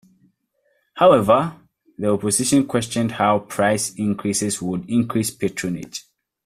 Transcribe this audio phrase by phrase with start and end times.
[0.95, 1.57] However
[1.95, 6.05] the Opposition questioned how price increases would increase patronage.